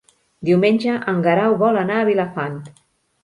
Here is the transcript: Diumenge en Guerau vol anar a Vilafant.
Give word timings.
Diumenge 0.47 0.95
en 1.11 1.19
Guerau 1.27 1.57
vol 1.65 1.79
anar 1.83 1.99
a 2.01 2.07
Vilafant. 2.09 2.57